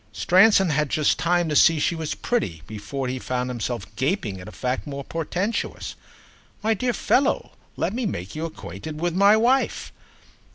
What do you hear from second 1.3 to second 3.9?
to see she was pretty before he found himself